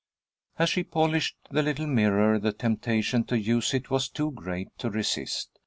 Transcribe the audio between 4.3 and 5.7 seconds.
great to resist.